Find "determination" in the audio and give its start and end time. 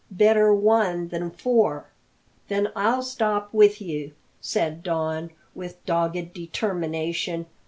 6.33-7.45